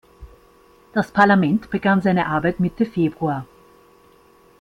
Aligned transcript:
Das 0.93 1.11
Parlament 1.11 1.69
begann 1.69 2.01
seine 2.01 2.25
Arbeit 2.25 2.59
Mitte 2.59 2.87
Februar. 2.87 3.45